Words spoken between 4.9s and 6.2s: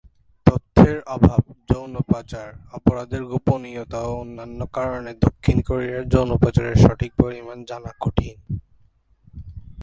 কারণে দক্ষিণ কোরিয়ায়